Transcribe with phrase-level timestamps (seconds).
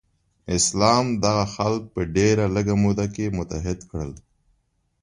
[0.57, 4.11] اسلام دغه خلک په ډیره لږه موده کې متحد کړل.